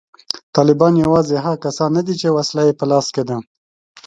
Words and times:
طالبان 0.57 0.93
یوازې 1.03 1.35
هغه 1.45 1.57
کسان 1.65 1.89
نه 1.97 2.01
دي 2.07 2.15
چې 2.21 2.35
وسله 2.37 2.61
یې 2.67 2.73
په 2.79 2.85
لاس 2.91 3.07
کې 3.15 3.23
ده 3.29 3.37